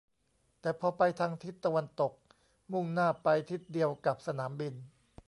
[0.61, 2.13] แต่พอไปทางทิศตะวันตก
[2.71, 4.73] มุ่งหน้าไปทิศเดียวกับสนามบิน